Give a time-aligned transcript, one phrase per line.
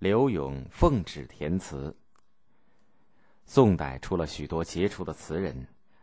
[0.00, 1.94] 柳永奉旨填词。
[3.44, 5.54] 宋代出了许多杰出的词人，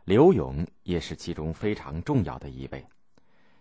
[0.05, 2.85] 柳永也是其中非常重要的一位。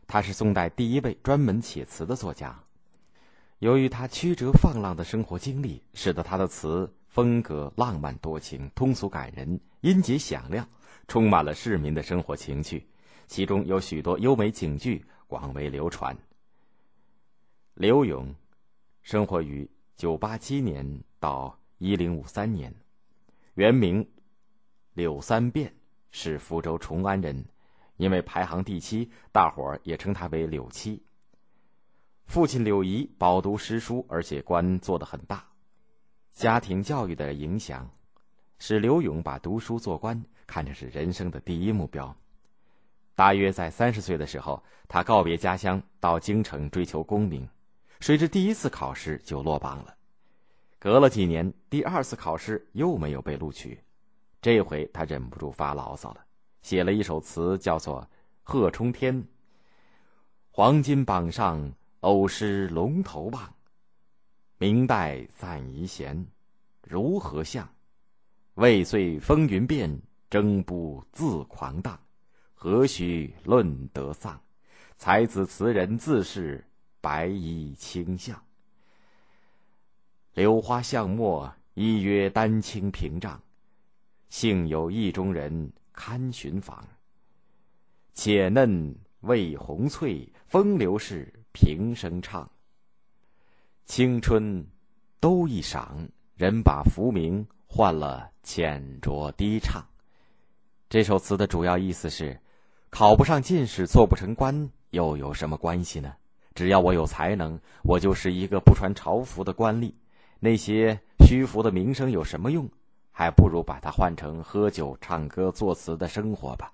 [0.07, 2.55] 他是宋代第一位专门写词的作家。
[3.61, 10.69] 由于他曲折放浪的生活经历，使得他的词风格浪漫多情、通俗感人、音节响亮，
[11.09, 12.87] 充满了市民的生活情趣。
[13.27, 16.15] 其中有许多优美景句，广为流传。
[17.73, 18.35] 柳永
[19.01, 19.67] 生活于
[19.97, 20.87] 九八七年
[21.19, 22.75] 到一零五三年，
[23.55, 24.07] 原名
[24.93, 25.75] 柳三变，
[26.11, 27.43] 是福州崇安人。
[27.97, 31.03] 因为排行第七，大伙儿也称他为柳七。
[32.27, 35.43] 父亲柳仪饱读诗书，而且官做得很大。
[36.31, 37.91] 家庭教育的影响，
[38.59, 42.15] 使刘永把读书做官看成是人生的第一目标。
[43.15, 47.49] 大约在三十岁的时候，他告别家乡，到京城追求功名。
[48.01, 49.97] 谁知第一次考试就落榜了。
[50.79, 53.83] 隔了几年，第二次考试又没有被录取。
[54.41, 56.25] 这回他忍不住发牢骚了，
[56.63, 58.03] 写了一首词，叫做
[58.43, 59.15] 《贺冲天》。
[60.51, 61.73] 黄金榜上。
[62.01, 63.53] 偶失龙头望，
[64.59, 66.25] 明代暂遗贤，
[66.83, 67.69] 如何像？
[68.55, 71.99] 未遂风云变，争不自狂荡，
[72.55, 74.41] 何须论得丧？
[74.97, 76.65] 才子词人自是
[77.07, 78.37] 白衣卿相。
[80.35, 83.41] 柳花巷陌，依约丹青屏障，
[84.29, 86.85] 幸有意中人堪寻访。
[88.13, 91.33] 且嫩未红翠，风流事。
[91.53, 92.51] 平生唱，
[93.85, 94.67] 青春
[95.21, 99.81] 都一晌，人把浮名换了浅酌低唱。
[100.91, 102.39] 这首词的主要意思是：
[102.91, 106.13] 考不上进士，做不成官，又有什么关系呢？
[106.57, 109.93] 只要我有才能，我就是一个不穿朝服的官吏。
[110.41, 112.69] 那些虚浮的名声有什么用？
[113.13, 116.73] 还不如把它换成喝酒、唱歌、作词的生活吧。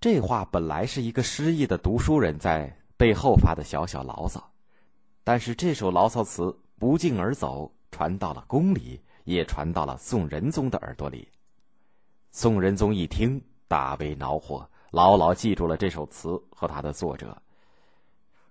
[0.00, 4.50] 这话本来是一个失意的读书人在背后发的小小牢骚，
[5.22, 11.28] 但是这首牢骚词不胫而走，传到了宫里，也传到了宋仁宗的耳朵里。
[12.30, 17.36] 宋仁宗一听，大为恼火，牢牢记住了这首词和他的作者。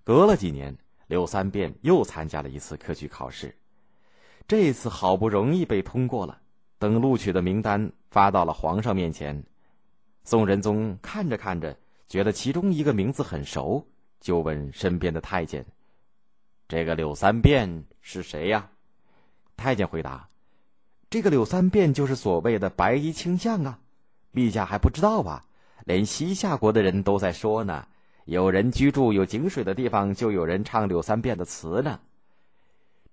[0.03, 0.77] 隔了几年，
[1.07, 3.55] 柳三变又参加了一次科举考试，
[4.47, 6.39] 这次好不容易被通过了。
[6.79, 9.43] 等录取的名单发到了皇上面前。
[10.23, 11.75] 宋仁宗看着看着，
[12.07, 13.83] 觉得其中一个名字很熟，
[14.19, 15.65] 就问身边的太监
[16.69, 18.69] ：“这个柳三变是谁呀？”
[19.57, 20.29] 太监回答
[21.09, 23.79] ：“这个柳三变就是所谓的白衣卿相啊，
[24.33, 25.46] 陛下还不知道吧？
[25.87, 27.87] 连西夏国的人都在说呢。
[28.25, 31.97] 有人居住有井水的地方，就有人唱柳三变的词呢。”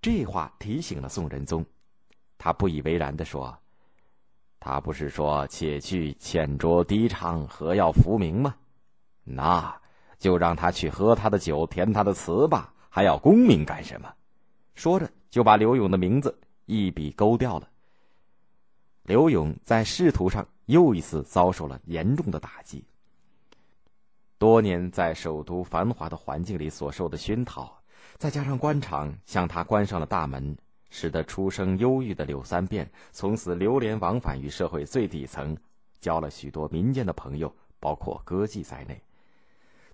[0.02, 1.64] 这话提醒了宋仁宗，
[2.36, 3.56] 他不以为然的说。
[4.58, 8.56] 他不是说且去浅酌低唱，何要浮名吗？
[9.22, 9.72] 那
[10.18, 14.12] 就让他去喝他的酒，填他的词吧，还要功名干什么？
[14.74, 16.36] 说着，就把刘勇的名字
[16.66, 17.68] 一笔勾掉了。
[19.04, 22.84] 刘勇在仕途上又一次遭受了严重的打击。
[24.38, 27.82] 多年在首都繁华的环境里所受的熏陶，
[28.18, 30.56] 再加上官场向他关上了大门。
[30.90, 35.56] 使得出生忧郁的柳三变从此流连往返于社会最底层，
[35.98, 39.02] 交了许多民间的朋友，包括歌妓在内。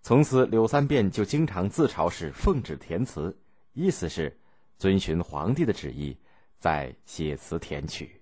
[0.02, 3.34] 从此，柳三变就经常自嘲是奉旨填词，
[3.72, 4.38] 意思是
[4.76, 6.14] 遵循皇帝的旨意，
[6.58, 8.19] 在写词填曲。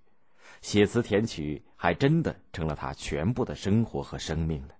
[0.60, 4.74] 写词填曲还真的成了他全部的生活和生命了。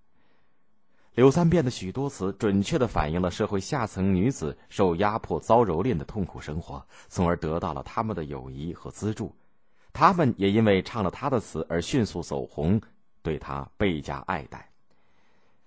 [1.14, 9.34] 柳三变的许多词，准确的反映了社会下层女子受压迫、遭蹂躏的痛苦生活，从而得到了他们的友谊和资助。
[9.92, 12.80] 他们也因为唱了他的词而迅速走红，
[13.20, 14.70] 对他倍加爱戴。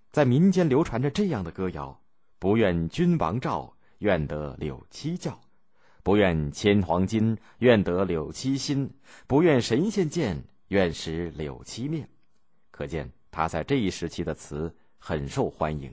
[0.10, 2.00] 在民间流传着这样的歌谣
[2.40, 5.34] ：“不愿君王照，愿得柳七教；
[6.04, 8.88] 不愿千黄金，愿得柳七心；
[9.28, 12.08] 不愿神仙见，愿识柳七面。”
[12.72, 14.74] 可见他在这一时期的词。
[15.04, 15.92] 很受欢迎。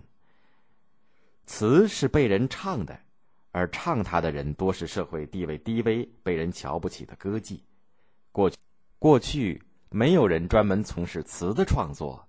[1.47, 3.01] 词是被人唱的，
[3.53, 7.61] 而唱他的人多是社会地位低微、被人瞧不起的歌妓。
[8.33, 8.59] 过去，
[8.99, 12.28] 过去没有人专门从事词的创作，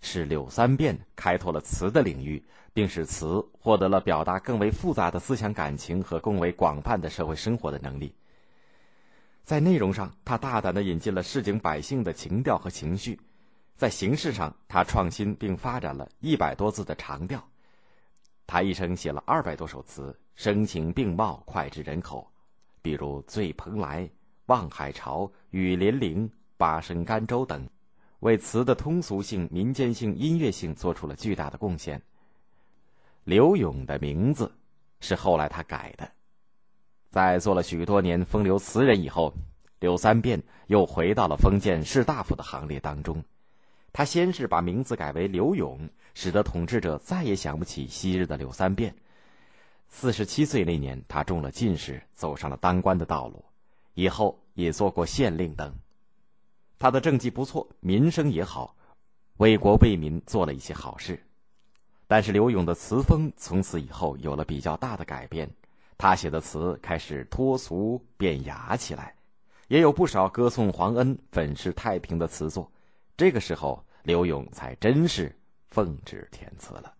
[0.00, 8.14] 是柳三变开拓了词的领域，并使词获得了表达更为复杂的思想感情和更为广泛的社会生活的能力。
[9.44, 13.18] 在内容上，他大胆的引进了市井百姓的情调和情绪。
[13.76, 17.46] 在形式上，他创新并发展了一百多字的长调，
[18.46, 22.26] 他一生写了二百多首词，声情并茂，脍炙人口。
[22.82, 24.02] 比如《醉蓬莱》
[24.46, 27.68] 《望海潮》《雨霖铃》《八声甘州》等，
[28.20, 32.00] 为词的通俗性、民间性、音乐性做出了巨大的贡献。
[33.24, 34.50] 刘永的名字
[35.00, 36.08] 是后来他改的。
[37.10, 39.32] 在做了许多年风流词人以后，
[39.80, 43.22] 柳三变又回到了封建士大夫的行列当中。
[43.92, 48.94] 他先是把名字改为刘永，使得统治者再也想不起昔日的柳三变。
[49.88, 53.44] 四十七岁那年，他中了进士，走上了当官的道路，
[53.94, 55.74] 以后也做过县令等。
[56.78, 58.74] 他的政绩不错，民生也好，
[59.38, 61.22] 为国为民做了一些好事。
[62.06, 65.50] 但是刘永的词风从此以后有了比较大的改变，
[65.98, 69.14] 他写的词开始脱俗变雅起来，
[69.68, 72.70] 也有不少歌颂皇恩、粉饰太平的词作。
[73.16, 73.82] 这个时候。
[74.06, 75.36] 刘永才真是
[75.66, 76.95] 奉旨填词了。